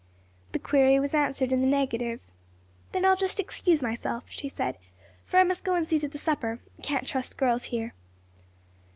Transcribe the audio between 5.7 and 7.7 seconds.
and see to the supper; can't trust girls